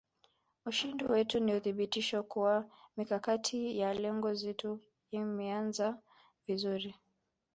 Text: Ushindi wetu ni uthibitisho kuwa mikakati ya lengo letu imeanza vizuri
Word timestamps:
Ushindi 0.65 1.03
wetu 1.05 1.39
ni 1.39 1.55
uthibitisho 1.55 2.23
kuwa 2.23 2.65
mikakati 2.97 3.79
ya 3.79 3.93
lengo 3.93 4.31
letu 4.31 4.79
imeanza 5.11 5.99
vizuri 6.47 6.95